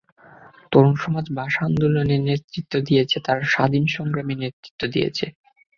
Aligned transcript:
তরুণ 0.71 0.93
সমাজ 1.03 1.25
ভাষা 1.37 1.61
আন্দোলনে 1.67 2.15
নেতৃত্ব 2.27 2.73
দিয়েছে, 2.87 3.17
তারা 3.25 3.41
স্বাধীনতা 3.53 3.93
সংগ্রামে 3.95 4.33
নেতৃত্ব 4.41 4.81
দিয়েছে। 4.93 5.25